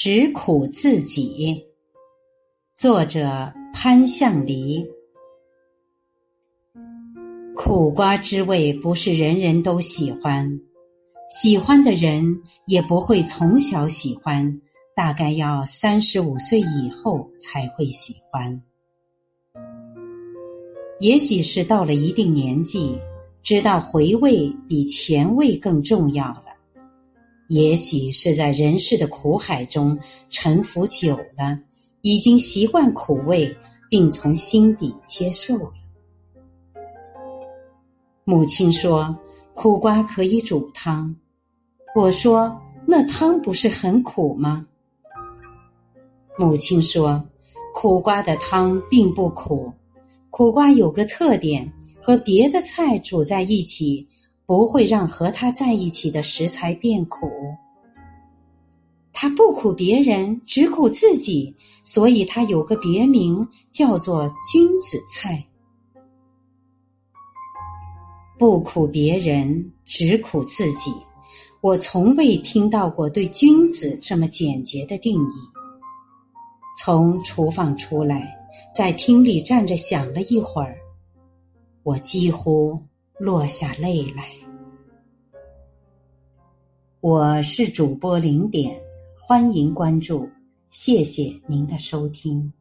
[0.00, 1.60] 只苦自己。
[2.76, 4.86] 作者潘向黎。
[7.56, 10.60] 苦瓜之味不是人人都喜欢，
[11.28, 14.60] 喜欢的人也不会从小喜欢，
[14.94, 18.62] 大概要三十五岁以后才会喜欢。
[21.00, 22.96] 也许是到了一定年纪，
[23.42, 26.32] 知道回味比前味更重要；
[27.48, 29.98] 也许是在人世的苦海中
[30.28, 31.58] 沉浮久了，
[32.02, 33.56] 已经习惯苦味，
[33.90, 35.72] 并从心底接受了。
[38.24, 39.16] 母亲说
[39.54, 41.14] ：“苦瓜可以煮汤。”
[41.96, 42.54] 我说
[42.86, 44.66] ：“那汤不是很苦吗？”
[46.38, 47.24] 母亲说
[47.74, 49.72] ：“苦瓜的汤并不苦，
[50.28, 51.72] 苦瓜有个特点，
[52.02, 54.06] 和别的菜煮在一起，
[54.48, 57.28] 不会让和他在一起的食材变苦。
[59.12, 65.44] 他不苦别人，只苦自己，所以他有个别名，叫做君子菜。”
[68.40, 70.94] 不苦别人，只苦自己。
[71.60, 75.34] 我从未听到过对君子这么简洁的定义。
[76.80, 78.34] 从厨房出来，
[78.74, 80.74] 在厅里站着想了一会儿，
[81.82, 82.80] 我几乎
[83.18, 84.28] 落下泪来。
[87.00, 88.76] 我是主播零点，
[89.14, 90.28] 欢迎关注，
[90.68, 92.52] 谢谢您的收听。